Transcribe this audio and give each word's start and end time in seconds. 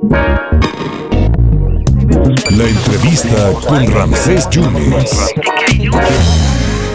La 0.00 0.14
entrevista 2.68 3.52
con 3.66 3.84
Ramsés 3.92 4.48
Yunes. 4.50 5.34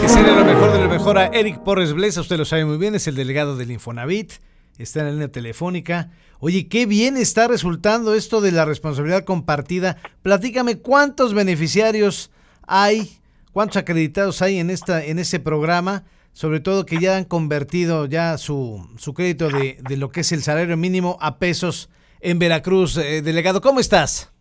Ese 0.02 0.20
era 0.20 0.34
lo 0.34 0.44
mejor 0.46 0.72
de 0.72 0.78
lo 0.78 0.88
mejor 0.88 1.18
a 1.18 1.26
Eric 1.26 1.58
Porres 1.58 1.92
Blesa, 1.92 2.22
usted 2.22 2.38
lo 2.38 2.46
sabe 2.46 2.64
muy 2.64 2.78
bien, 2.78 2.94
es 2.94 3.06
el 3.06 3.14
delegado 3.14 3.58
del 3.58 3.72
Infonavit, 3.72 4.32
está 4.78 5.00
en 5.00 5.06
la 5.06 5.12
línea 5.12 5.28
telefónica. 5.28 6.12
Oye, 6.40 6.66
qué 6.68 6.86
bien 6.86 7.18
está 7.18 7.46
resultando 7.46 8.14
esto 8.14 8.40
de 8.40 8.52
la 8.52 8.64
responsabilidad 8.64 9.24
compartida. 9.24 9.98
Platícame 10.22 10.78
cuántos 10.78 11.34
beneficiarios 11.34 12.30
hay, 12.66 13.18
cuántos 13.52 13.76
acreditados 13.76 14.40
hay 14.40 14.60
en 14.60 14.70
esta 14.70 15.04
en 15.04 15.18
ese 15.18 15.40
programa, 15.40 16.04
sobre 16.32 16.60
todo 16.60 16.86
que 16.86 16.98
ya 16.98 17.18
han 17.18 17.24
convertido 17.24 18.06
ya 18.06 18.38
su, 18.38 18.88
su 18.96 19.12
crédito 19.12 19.50
de, 19.50 19.76
de 19.86 19.96
lo 19.98 20.08
que 20.08 20.20
es 20.22 20.32
el 20.32 20.42
salario 20.42 20.78
mínimo 20.78 21.18
a 21.20 21.38
pesos 21.38 21.90
en 22.24 22.38
Veracruz. 22.38 22.96
Eh, 22.96 23.22
delegado, 23.22 23.60
¿cómo 23.60 23.78
estás? 23.78 24.32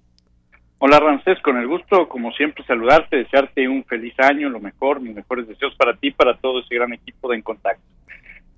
Hola 0.80 1.00
Ramsés, 1.00 1.40
con 1.42 1.58
el 1.58 1.68
gusto, 1.68 2.10
como 2.10 2.32
siempre, 2.34 2.64
saludarte, 2.66 3.18
desearte 3.18 3.68
un 3.68 3.84
feliz 3.86 4.14
año, 4.20 4.50
lo 4.50 4.60
mejor, 4.60 5.00
mis 5.00 5.16
mejores 5.16 5.48
deseos 5.48 5.76
para 5.76 5.96
ti, 5.96 6.12
para 6.12 6.36
todo 6.38 6.60
ese 6.60 6.76
gran 6.76 6.92
equipo 6.94 7.30
de 7.30 7.38
En 7.38 7.42
Contacto. 7.42 7.84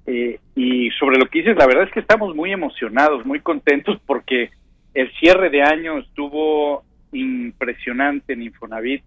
Eh, 0.08 0.40
y 0.55 0.90
sobre 0.91 1.18
lo 1.18 1.26
que 1.26 1.40
dices, 1.40 1.58
la 1.58 1.66
verdad 1.66 1.84
es 1.84 1.91
que 1.91 1.99
estamos 1.99 2.35
muy 2.35 2.52
emocionados, 2.52 3.26
muy 3.26 3.41
contentos 3.41 3.99
porque 4.05 4.52
el 4.94 5.12
cierre 5.20 5.49
de 5.49 5.63
año 5.63 5.99
estuvo 5.99 6.84
impresionante 7.12 8.34
en 8.34 8.44
Infonavit. 8.44 9.04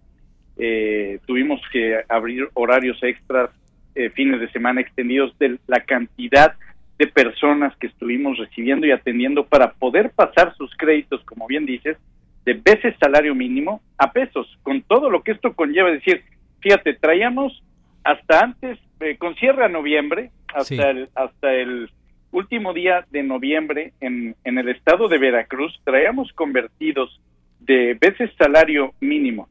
Eh, 0.57 1.19
tuvimos 1.25 1.61
que 1.71 2.01
abrir 2.09 2.49
horarios 2.53 3.01
extras, 3.01 3.49
eh, 3.95 4.09
fines 4.09 4.39
de 4.39 4.51
semana 4.51 4.81
extendidos 4.81 5.37
de 5.39 5.57
la 5.67 5.81
cantidad 5.81 6.53
de 6.99 7.07
personas 7.07 7.75
que 7.77 7.87
estuvimos 7.87 8.37
recibiendo 8.37 8.85
y 8.85 8.91
atendiendo 8.91 9.45
para 9.47 9.71
poder 9.71 10.11
pasar 10.11 10.53
sus 10.55 10.75
créditos, 10.77 11.23
como 11.23 11.47
bien 11.47 11.65
dices, 11.65 11.97
de 12.45 12.53
veces 12.53 12.93
salario 12.99 13.33
mínimo 13.33 13.81
a 13.97 14.11
pesos, 14.11 14.45
con 14.63 14.81
todo 14.83 15.09
lo 15.09 15.23
que 15.23 15.31
esto 15.31 15.53
conlleva. 15.55 15.89
Es 15.91 16.03
decir, 16.03 16.23
fíjate, 16.61 16.93
traíamos 16.95 17.63
hasta 18.03 18.41
antes, 18.41 18.77
eh, 18.99 19.15
con 19.17 19.33
cierre 19.35 19.63
a 19.65 19.69
noviembre, 19.69 20.31
hasta, 20.49 20.63
Sí. 20.65 20.77
el, 20.77 21.09
hasta 21.15 21.53
el 21.53 21.89
último 22.31 22.73
día 22.73 23.05
de 23.11 23.23
noviembre 23.23 23.93
en, 24.01 24.35
en 24.43 24.57
el 24.57 24.67
estado 24.69 25.07
de 25.07 25.17
Veracruz, 25.17 25.79
traíamos 25.85 26.31
convertidos 26.33 27.19
de 27.61 27.97
veces 27.99 28.29
salario 28.37 28.93
mínimo 28.99 29.47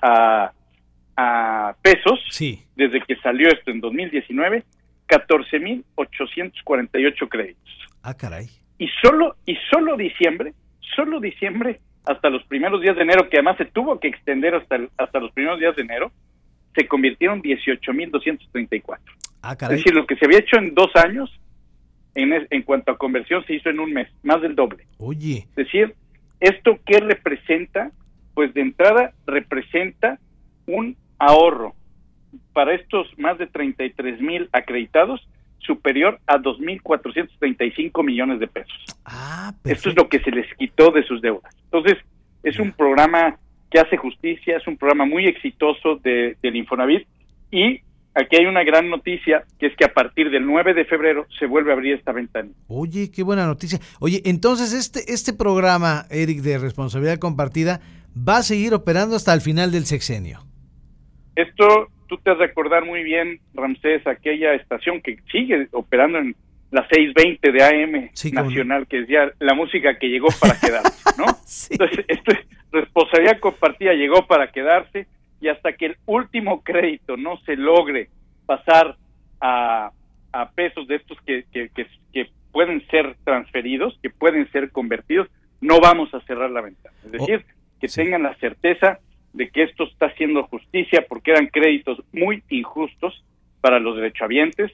a, 0.00 0.52
a 1.16 1.74
pesos, 1.82 2.20
Sí. 2.30 2.60
desde 2.74 3.00
que 3.02 3.16
salió 3.16 3.48
esto 3.48 3.70
en 3.70 3.80
2019, 3.80 4.62
14.848 5.08 7.28
créditos 7.28 7.62
Ah, 8.02 8.14
caray. 8.14 8.46
y 8.78 8.88
solo 9.02 9.36
y 9.46 9.56
solo 9.70 9.96
diciembre, 9.96 10.54
solo 10.94 11.20
diciembre 11.20 11.80
hasta 12.04 12.30
los 12.30 12.44
primeros 12.44 12.80
días 12.80 12.94
de 12.96 13.02
enero, 13.02 13.28
que 13.28 13.36
además 13.38 13.56
se 13.58 13.64
tuvo 13.64 13.98
que 13.98 14.06
extender 14.08 14.54
hasta 14.54 14.76
el- 14.76 14.90
hasta 14.96 15.18
los 15.18 15.32
primeros 15.32 15.58
días 15.58 15.74
de 15.74 15.82
enero, 15.82 16.12
se 16.74 16.86
convirtieron 16.86 17.42
18.234. 17.42 19.12
Ah, 19.42 19.52
Es 19.52 19.58
caray. 19.58 19.76
decir, 19.78 19.94
lo 19.94 20.06
que 20.06 20.16
se 20.16 20.24
había 20.26 20.38
hecho 20.38 20.56
en 20.56 20.74
dos 20.74 20.90
años, 20.94 21.30
en, 22.14 22.32
es- 22.32 22.46
en 22.50 22.62
cuanto 22.62 22.92
a 22.92 22.98
conversión, 22.98 23.44
se 23.46 23.54
hizo 23.54 23.70
en 23.70 23.80
un 23.80 23.92
mes, 23.92 24.08
más 24.22 24.40
del 24.40 24.54
doble. 24.54 24.86
Oye, 24.98 25.46
Es 25.50 25.54
decir, 25.56 25.94
¿esto 26.40 26.78
qué 26.86 27.00
representa? 27.00 27.90
Pues 28.34 28.54
de 28.54 28.60
entrada 28.60 29.12
representa 29.26 30.18
un 30.66 30.96
ahorro 31.18 31.74
para 32.56 32.74
estos 32.74 33.06
más 33.18 33.36
de 33.36 33.46
33 33.46 34.18
mil 34.22 34.48
acreditados 34.50 35.20
superior 35.58 36.18
a 36.26 36.38
2.435 36.38 38.02
millones 38.02 38.40
de 38.40 38.46
pesos. 38.46 38.72
ah, 39.04 39.52
Esto 39.64 39.90
es 39.90 39.94
lo 39.96 40.08
que 40.08 40.20
se 40.20 40.30
les 40.30 40.46
quitó 40.56 40.90
de 40.90 41.04
sus 41.04 41.20
deudas. 41.20 41.54
Entonces, 41.64 41.98
es 42.42 42.58
un 42.58 42.72
programa 42.72 43.36
que 43.70 43.78
hace 43.78 43.98
justicia, 43.98 44.56
es 44.56 44.66
un 44.66 44.78
programa 44.78 45.04
muy 45.04 45.26
exitoso 45.26 45.96
de, 45.96 46.38
del 46.42 46.56
Infonavit 46.56 47.06
y 47.50 47.82
aquí 48.14 48.36
hay 48.36 48.46
una 48.46 48.64
gran 48.64 48.88
noticia, 48.88 49.44
que 49.58 49.66
es 49.66 49.76
que 49.76 49.84
a 49.84 49.92
partir 49.92 50.30
del 50.30 50.46
9 50.46 50.72
de 50.72 50.86
febrero 50.86 51.26
se 51.38 51.44
vuelve 51.44 51.72
a 51.72 51.74
abrir 51.74 51.92
esta 51.92 52.12
ventana. 52.12 52.48
Oye, 52.68 53.10
qué 53.10 53.22
buena 53.22 53.44
noticia. 53.44 53.80
Oye, 54.00 54.22
entonces 54.24 54.72
este, 54.72 55.12
este 55.12 55.34
programa, 55.34 56.06
Eric, 56.08 56.38
de 56.40 56.56
responsabilidad 56.56 57.18
compartida, 57.18 57.82
va 58.16 58.38
a 58.38 58.42
seguir 58.42 58.72
operando 58.72 59.14
hasta 59.14 59.34
el 59.34 59.42
final 59.42 59.72
del 59.72 59.84
sexenio. 59.84 60.40
Esto, 61.34 61.88
tú 62.06 62.18
te 62.18 62.30
has 62.30 62.38
recordar 62.38 62.84
muy 62.84 63.02
bien, 63.02 63.40
Ramsés, 63.54 64.06
aquella 64.06 64.54
estación 64.54 65.00
que 65.00 65.18
sigue 65.30 65.68
operando 65.72 66.18
en 66.18 66.34
la 66.70 66.86
620 66.88 67.52
de 67.52 67.62
AM 67.62 68.10
Sí, 68.12 68.32
nacional, 68.32 68.86
que 68.86 69.00
decía 69.00 69.32
la 69.38 69.54
música 69.54 69.98
que 69.98 70.08
llegó 70.08 70.28
para 70.40 70.58
quedarse, 70.60 71.10
¿no? 71.18 71.26
Sí. 71.44 71.68
Entonces, 71.72 72.04
esto 72.08 72.32
es 72.32 72.38
responsabilidad 72.72 73.40
compartida 73.40 73.92
llegó 73.94 74.26
para 74.26 74.50
quedarse 74.50 75.06
y 75.40 75.48
hasta 75.48 75.72
que 75.72 75.86
el 75.86 75.96
último 76.06 76.62
crédito 76.62 77.16
no 77.16 77.38
se 77.44 77.56
logre 77.56 78.08
pasar 78.46 78.96
a, 79.40 79.90
a 80.32 80.50
pesos 80.50 80.88
de 80.88 80.96
estos 80.96 81.18
que, 81.22 81.44
que, 81.52 81.68
que, 81.70 81.86
que 82.12 82.30
pueden 82.52 82.86
ser 82.88 83.16
transferidos, 83.24 83.98
que 84.02 84.10
pueden 84.10 84.50
ser 84.50 84.70
convertidos, 84.70 85.28
no 85.60 85.78
vamos 85.80 86.12
a 86.14 86.20
cerrar 86.22 86.50
la 86.50 86.62
ventana. 86.62 86.96
Es 87.04 87.12
decir, 87.12 87.44
que 87.80 87.88
sí. 87.88 88.02
tengan 88.02 88.22
la 88.22 88.34
certeza 88.36 88.98
de 89.36 89.50
que 89.50 89.64
esto 89.64 89.84
está 89.84 90.06
haciendo 90.06 90.44
justicia 90.44 91.04
porque 91.08 91.30
eran 91.32 91.46
créditos 91.48 92.02
muy 92.12 92.42
injustos 92.48 93.22
para 93.60 93.78
los 93.78 93.96
derechohabientes, 93.96 94.72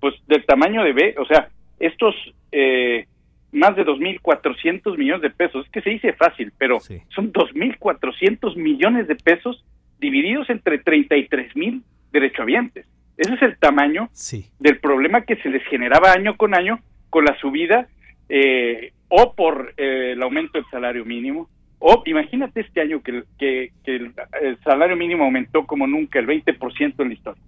pues 0.00 0.14
del 0.28 0.44
tamaño 0.46 0.84
de 0.84 0.92
B, 0.92 1.14
o 1.18 1.26
sea, 1.26 1.48
estos 1.80 2.14
eh, 2.52 3.06
más 3.50 3.74
de 3.74 3.84
2.400 3.84 4.96
millones 4.96 5.22
de 5.22 5.30
pesos, 5.30 5.64
es 5.66 5.72
que 5.72 5.80
se 5.80 5.90
dice 5.90 6.12
fácil, 6.12 6.52
pero 6.58 6.78
Sí. 6.80 7.00
son 7.08 7.32
2.400 7.32 8.56
millones 8.56 9.08
de 9.08 9.16
pesos 9.16 9.64
divididos 9.98 10.48
entre 10.50 10.78
33.000 10.82 11.82
derechohabientes. 12.12 12.86
Ese 13.16 13.34
es 13.34 13.42
el 13.42 13.58
tamaño 13.58 14.08
Sí. 14.12 14.46
del 14.60 14.78
problema 14.78 15.22
que 15.22 15.36
se 15.36 15.48
les 15.48 15.64
generaba 15.66 16.12
año 16.12 16.36
con 16.36 16.54
año 16.54 16.78
con 17.10 17.24
la 17.24 17.36
subida 17.40 17.88
eh, 18.28 18.92
o 19.08 19.34
por 19.34 19.74
eh, 19.76 20.12
el 20.12 20.22
aumento 20.22 20.58
del 20.58 20.64
salario 20.70 21.04
mínimo 21.04 21.48
o 21.86 22.02
imagínate 22.06 22.60
este 22.62 22.80
año 22.80 23.02
que, 23.02 23.10
el- 23.10 23.24
que, 23.38 23.72
que 23.84 23.96
el, 23.96 24.12
el 24.40 24.58
salario 24.60 24.96
mínimo 24.96 25.24
aumentó 25.24 25.66
como 25.66 25.86
nunca 25.86 26.18
el 26.18 26.26
20% 26.26 26.94
en 26.98 27.08
la 27.08 27.14
historia. 27.14 27.42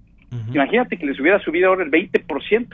Imagínate 0.53 0.99
que 0.99 1.07
les 1.07 1.19
hubiera 1.19 1.39
subido 1.41 1.69
ahora 1.69 1.85
el 1.85 1.91
20%. 1.91 2.69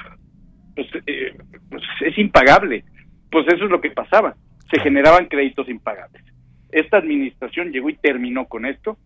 Pues, 0.74 0.88
eh, 1.06 1.36
pues 1.70 1.82
es 2.00 2.18
impagable. 2.18 2.82
Pues 3.30 3.46
eso 3.46 3.64
es 3.66 3.70
lo 3.70 3.80
que 3.80 3.90
pasaba. 3.90 4.34
Se 4.72 4.80
generaban 4.80 5.26
créditos 5.26 5.68
impagables. 5.68 6.22
Esta 6.72 6.96
administración 6.96 7.70
llegó 7.70 7.90
y 7.90 7.94
terminó 7.96 8.46
con 8.46 8.64
esto. 8.66 8.96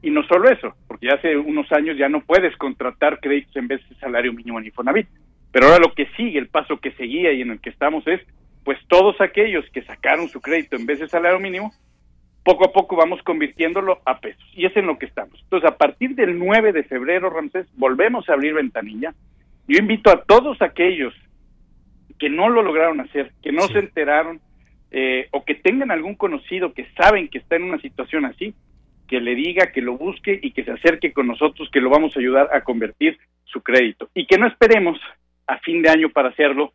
Y 0.00 0.10
no 0.10 0.22
solo 0.28 0.48
eso, 0.48 0.74
porque 0.86 1.08
hace 1.10 1.36
unos 1.36 1.70
años 1.72 1.98
ya 1.98 2.08
no 2.08 2.20
puedes 2.20 2.56
contratar 2.56 3.18
créditos 3.20 3.54
en 3.56 3.66
vez 3.68 3.86
de 3.88 3.96
salario 3.96 4.32
mínimo 4.32 4.58
en 4.60 4.66
Infonavit. 4.66 5.08
Pero 5.52 5.66
ahora 5.66 5.78
lo 5.80 5.92
que 5.92 6.06
sigue, 6.16 6.38
el 6.38 6.48
paso 6.48 6.78
que 6.78 6.92
seguía 6.92 7.32
y 7.32 7.42
en 7.42 7.50
el 7.50 7.60
que 7.60 7.70
estamos 7.70 8.06
es, 8.06 8.20
pues 8.64 8.78
todos 8.86 9.20
aquellos 9.20 9.64
que 9.72 9.82
sacaron 9.82 10.28
su 10.28 10.40
crédito 10.40 10.76
en 10.76 10.86
vez 10.86 11.00
de 11.00 11.08
salario 11.08 11.40
mínimo, 11.40 11.72
poco 12.48 12.64
a 12.64 12.72
poco 12.72 12.96
vamos 12.96 13.20
convirtiéndolo 13.24 14.00
a 14.06 14.20
pesos. 14.20 14.42
Y 14.54 14.64
es 14.64 14.74
en 14.74 14.86
lo 14.86 14.98
que 14.98 15.04
estamos. 15.04 15.38
Entonces, 15.42 15.68
a 15.70 15.76
partir 15.76 16.14
del 16.14 16.38
9 16.38 16.72
de 16.72 16.82
febrero, 16.82 17.28
Ramsés, 17.28 17.66
volvemos 17.74 18.26
a 18.26 18.32
abrir 18.32 18.54
ventanilla. 18.54 19.12
Yo 19.66 19.78
invito 19.78 20.10
a 20.10 20.22
todos 20.22 20.62
aquellos 20.62 21.12
que 22.18 22.30
no 22.30 22.48
lo 22.48 22.62
lograron 22.62 23.00
hacer, 23.00 23.32
que 23.42 23.52
no 23.52 23.64
Sí. 23.64 23.74
se 23.74 23.78
enteraron, 23.80 24.40
eh, 24.90 25.28
o 25.32 25.44
que 25.44 25.56
tengan 25.56 25.90
algún 25.90 26.14
conocido 26.14 26.72
que 26.72 26.86
saben 26.96 27.28
que 27.28 27.36
está 27.36 27.56
en 27.56 27.64
una 27.64 27.78
situación 27.82 28.24
así, 28.24 28.54
que 29.08 29.20
le 29.20 29.34
diga, 29.34 29.70
que 29.70 29.82
lo 29.82 29.98
busque 29.98 30.40
y 30.42 30.52
que 30.52 30.64
se 30.64 30.70
acerque 30.70 31.12
con 31.12 31.26
nosotros, 31.26 31.68
que 31.70 31.82
lo 31.82 31.90
vamos 31.90 32.16
a 32.16 32.20
ayudar 32.20 32.48
a 32.50 32.62
convertir 32.62 33.18
su 33.44 33.60
crédito. 33.60 34.08
Y 34.14 34.24
que 34.24 34.38
no 34.38 34.46
esperemos 34.46 34.98
a 35.46 35.58
fin 35.58 35.82
de 35.82 35.90
año 35.90 36.08
para 36.08 36.30
hacerlo, 36.30 36.72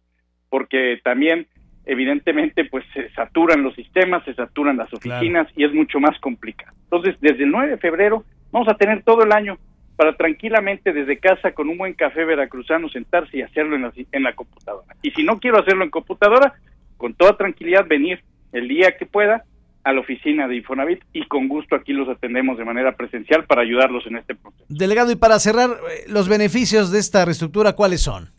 porque 0.51 0.99
también 1.03 1.47
evidentemente 1.85 2.65
pues 2.65 2.85
se 2.93 3.09
saturan 3.11 3.63
los 3.63 3.75
sistemas, 3.75 4.23
se 4.25 4.33
saturan 4.33 4.77
las 4.77 4.89
Claro. 4.89 5.17
oficinas 5.19 5.47
y 5.55 5.63
es 5.65 5.73
mucho 5.73 5.99
más 5.99 6.17
complicado. 6.19 6.73
Entonces, 6.85 7.15
desde 7.21 7.43
el 7.43 7.51
9 7.51 7.71
de 7.71 7.77
febrero 7.77 8.23
vamos 8.51 8.67
a 8.67 8.75
tener 8.77 9.03
todo 9.03 9.23
el 9.23 9.31
año 9.31 9.57
para 9.95 10.15
tranquilamente 10.15 10.91
desde 10.93 11.17
casa 11.19 11.51
con 11.51 11.69
un 11.69 11.77
buen 11.77 11.93
café 11.93 12.25
veracruzano 12.25 12.89
sentarse 12.89 13.37
y 13.37 13.41
hacerlo 13.41 13.75
en 13.75 13.83
la, 13.83 13.93
en 14.11 14.23
la 14.23 14.33
computadora. 14.33 14.95
Y 15.01 15.11
si 15.11 15.23
no 15.23 15.39
quiero 15.39 15.59
hacerlo 15.59 15.83
en 15.83 15.89
computadora, 15.91 16.53
con 16.97 17.13
toda 17.13 17.37
tranquilidad 17.37 17.85
venir 17.87 18.23
el 18.53 18.67
día 18.67 18.95
que 18.97 19.05
pueda 19.05 19.43
a 19.83 19.91
la 19.91 19.99
oficina 19.99 20.47
de 20.47 20.55
Infonavit 20.55 21.03
y 21.11 21.25
con 21.27 21.47
gusto 21.49 21.75
aquí 21.75 21.91
los 21.91 22.07
atendemos 22.07 22.57
de 22.57 22.63
manera 22.63 22.93
presencial 22.95 23.43
para 23.43 23.61
ayudarlos 23.63 24.07
en 24.07 24.15
este 24.15 24.33
proceso. 24.33 24.63
Delegado, 24.69 25.11
y 25.11 25.15
para 25.15 25.37
cerrar, 25.39 25.71
eh, 25.71 26.05
los 26.07 26.29
beneficios 26.29 26.89
de 26.91 26.99
esta 26.99 27.25
reestructura, 27.25 27.73
¿cuáles 27.73 28.01
son? 28.01 28.29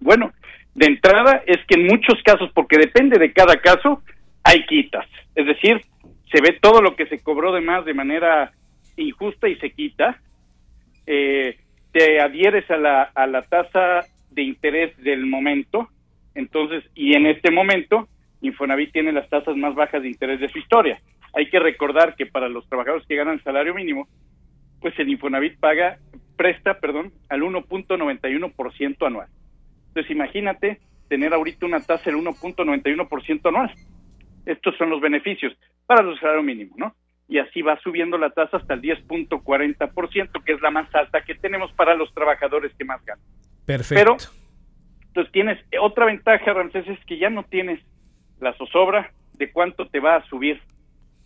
Bueno, 0.00 0.32
de 0.76 0.86
entrada 0.86 1.42
es 1.46 1.56
que 1.66 1.80
en 1.80 1.86
muchos 1.86 2.22
casos, 2.22 2.50
porque 2.54 2.76
depende 2.76 3.18
de 3.18 3.32
cada 3.32 3.56
caso, 3.56 4.02
hay 4.44 4.64
quitas. 4.66 5.06
Es 5.34 5.46
decir, 5.46 5.80
se 6.30 6.42
ve 6.42 6.58
todo 6.60 6.82
lo 6.82 6.94
que 6.94 7.06
se 7.06 7.22
cobró 7.22 7.52
de 7.52 7.62
más 7.62 7.86
de 7.86 7.94
manera 7.94 8.52
injusta 8.98 9.48
y 9.48 9.56
se 9.56 9.70
quita. 9.70 10.20
Eh, 11.06 11.56
te 11.92 12.20
adhieres 12.20 12.70
a 12.70 12.76
la, 12.76 13.02
a 13.02 13.26
la 13.26 13.42
tasa 13.42 14.02
de 14.30 14.42
interés 14.42 14.94
del 14.98 15.24
momento, 15.24 15.88
entonces, 16.34 16.84
y 16.94 17.14
en 17.14 17.24
este 17.24 17.50
momento 17.50 18.06
Infonavit 18.42 18.92
tiene 18.92 19.12
las 19.12 19.30
tasas 19.30 19.56
más 19.56 19.74
bajas 19.74 20.02
de 20.02 20.08
interés 20.08 20.40
de 20.40 20.50
su 20.50 20.58
historia. 20.58 21.00
Hay 21.32 21.48
que 21.48 21.58
recordar 21.58 22.16
que 22.16 22.26
para 22.26 22.50
los 22.50 22.68
trabajadores 22.68 23.06
que 23.06 23.16
ganan 23.16 23.42
salario 23.42 23.72
mínimo, 23.72 24.08
pues 24.82 24.98
el 24.98 25.08
Infonavit 25.08 25.58
paga, 25.58 25.96
presta, 26.36 26.78
perdón, 26.80 27.12
al 27.30 27.40
1.91% 27.40 29.06
anual. 29.06 29.28
Entonces 29.96 30.14
imagínate 30.14 30.78
tener 31.08 31.32
ahorita 31.32 31.64
una 31.64 31.80
tasa 31.80 32.10
del 32.10 32.16
1.91% 32.16 33.48
anual. 33.48 33.72
Estos 34.44 34.76
son 34.76 34.90
los 34.90 35.00
beneficios 35.00 35.56
para 35.86 36.06
el 36.06 36.20
salario 36.20 36.42
mínimo, 36.42 36.74
¿no? 36.76 36.94
Y 37.28 37.38
así 37.38 37.62
va 37.62 37.80
subiendo 37.80 38.18
la 38.18 38.28
tasa 38.28 38.58
hasta 38.58 38.74
el 38.74 38.82
10.40%, 38.82 40.44
que 40.44 40.52
es 40.52 40.60
la 40.60 40.70
más 40.70 40.94
alta 40.94 41.22
que 41.22 41.34
tenemos 41.34 41.72
para 41.72 41.94
los 41.94 42.12
trabajadores 42.12 42.74
que 42.74 42.84
más 42.84 43.02
ganan. 43.06 43.24
Perfecto. 43.64 43.94
Pero, 43.98 44.16
entonces 45.06 45.32
tienes 45.32 45.58
otra 45.80 46.04
ventaja, 46.04 46.52
Ramsés, 46.52 46.86
es 46.88 47.02
que 47.06 47.16
ya 47.16 47.30
no 47.30 47.44
tienes 47.44 47.80
la 48.38 48.52
zozobra 48.58 49.12
de 49.38 49.50
cuánto 49.50 49.88
te 49.88 50.00
va 50.00 50.16
a 50.16 50.26
subir 50.26 50.60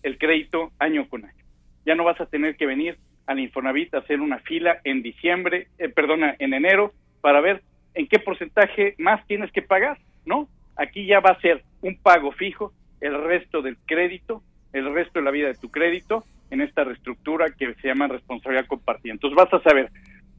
el 0.05 0.17
crédito 0.17 0.71
año 0.79 1.09
con 1.09 1.25
año. 1.25 1.45
Ya 1.85 1.97
no 1.97 2.05
vas 2.05 2.21
a 2.21 2.27
tener 2.27 2.57
que 2.57 2.67
venir 2.67 2.99
al 3.27 3.41
Infonavit 3.41 3.93
a 3.95 3.99
hacer 3.99 4.21
una 4.21 4.39
fila 4.39 4.79
en 4.85 5.03
diciembre, 5.03 5.67
eh, 5.79 5.89
perdona, 5.89 6.37
en 6.39 6.55
enero, 6.55 6.93
para 7.21 7.41
ver 7.41 7.63
en 7.95 8.07
qué 8.07 8.19
porcentaje 8.19 8.95
más 8.99 9.27
tienes 9.27 9.51
que 9.53 9.63
pagar, 9.63 9.99
¿no? 10.25 10.49
Aquí 10.77 11.07
ya 11.07 11.21
va 11.21 11.31
a 11.31 11.41
ser 11.41 11.63
un 11.83 11.97
pago 11.97 12.33
fijo, 12.33 12.73
el 13.01 13.21
resto 13.23 13.63
del 13.63 13.77
crédito, 13.87 14.43
el 14.73 14.93
resto 14.93 15.19
de 15.19 15.25
la 15.25 15.31
vida 15.31 15.49
de 15.49 15.55
tu 15.55 15.71
crédito 15.71 16.25
en 16.51 16.61
esta 16.61 16.85
reestructura 16.85 17.51
que 17.51 17.75
se 17.75 17.89
llama 17.89 18.09
responsabilidad 18.09 18.67
compartida. 18.67 19.13
Entonces 19.13 19.37
vas 19.37 19.53
a 19.53 19.63
saber, 19.63 19.91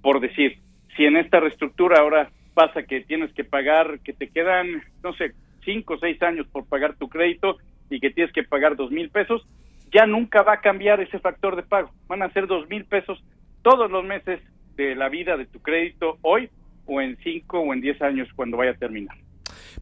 por 0.02 0.20
decir, 0.20 0.58
si 0.96 1.06
en 1.06 1.18
esta 1.18 1.40
reestructura 1.40 2.00
ahora 2.00 2.30
pasa 2.54 2.84
que 2.84 3.02
tienes 3.02 3.34
que 3.34 3.44
pagar, 3.44 4.00
que 4.00 4.14
te 4.14 4.30
quedan, 4.30 4.84
no 5.04 5.14
sé, 5.14 5.34
cinco 5.64 5.96
o 5.96 6.00
seis 6.00 6.22
años 6.22 6.48
por 6.48 6.66
pagar 6.66 6.96
tu 6.96 7.08
crédito 7.08 7.58
y 7.90 8.00
que 8.00 8.12
tienes 8.12 8.34
que 8.34 8.44
pagar 8.44 8.76
dos 8.76 8.92
mil 8.92 9.10
pesos, 9.10 9.46
ya 9.92 10.06
nunca 10.06 10.44
va 10.44 10.54
a 10.54 10.62
cambiar 10.62 11.02
ese 11.02 11.20
factor 11.20 11.56
de 11.56 11.64
pago. 11.64 11.92
Van 12.08 12.22
a 12.22 12.32
ser 12.32 12.48
dos 12.48 12.68
mil 12.70 12.86
pesos 12.86 13.24
todos 13.62 13.90
los 13.92 14.04
meses 14.04 14.42
de 14.76 14.96
la 14.96 15.10
vida 15.10 15.38
de 15.38 15.46
tu 15.46 15.62
crédito 15.62 16.18
hoy 16.22 16.50
o 16.86 17.02
en 17.02 17.18
cinco 17.24 17.60
o 17.60 17.74
en 17.74 17.82
diez 17.82 18.02
años 18.02 18.28
cuando 18.36 18.58
vaya 18.58 18.72
a 18.72 18.76
terminar. 18.76 19.16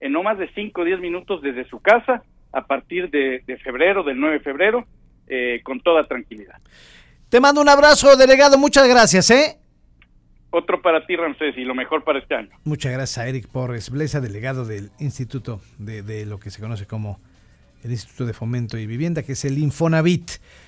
en 0.00 0.12
no 0.12 0.22
más 0.22 0.38
de 0.38 0.50
5 0.54 0.80
o 0.80 0.84
10 0.84 1.00
minutos 1.00 1.42
desde 1.42 1.68
su 1.68 1.80
casa 1.80 2.22
a 2.52 2.66
partir 2.66 3.10
de, 3.10 3.42
de 3.46 3.56
febrero, 3.58 4.02
del 4.02 4.18
9 4.18 4.38
de 4.38 4.44
febrero, 4.44 4.86
eh, 5.28 5.60
con 5.62 5.80
toda 5.80 6.04
tranquilidad. 6.04 6.56
Te 7.28 7.38
mando 7.40 7.60
un 7.60 7.68
abrazo, 7.68 8.16
delegado. 8.16 8.56
Muchas 8.58 8.88
gracias, 8.88 9.30
¿eh? 9.30 9.58
Otro 10.56 10.80
para 10.80 11.04
ti, 11.04 11.16
Ramsés, 11.16 11.54
y 11.58 11.64
lo 11.64 11.74
mejor 11.74 12.02
para 12.02 12.18
este 12.18 12.34
año. 12.34 12.48
Muchas 12.64 12.90
gracias 12.90 13.18
a 13.18 13.28
Eric 13.28 13.46
Porres 13.46 13.90
Blesa, 13.90 14.22
delegado 14.22 14.64
del 14.64 14.90
Instituto 14.98 15.60
de, 15.76 16.02
de 16.02 16.24
lo 16.24 16.40
que 16.40 16.50
se 16.50 16.62
conoce 16.62 16.86
como 16.86 17.20
el 17.84 17.90
Instituto 17.90 18.24
de 18.24 18.32
Fomento 18.32 18.78
y 18.78 18.86
Vivienda, 18.86 19.22
que 19.22 19.32
es 19.32 19.44
el 19.44 19.58
Infonavit. 19.58 20.30